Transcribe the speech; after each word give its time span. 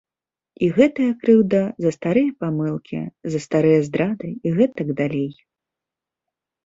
І 0.67 0.69
гэтая 0.77 1.09
крыўда 1.25 1.59
за 1.85 1.91
старыя 1.97 2.31
памылкі, 2.43 3.01
за 3.35 3.39
старыя 3.47 3.79
здрады 3.89 4.29
і 4.45 4.59
гэтак 4.59 4.87
далей. 5.03 5.31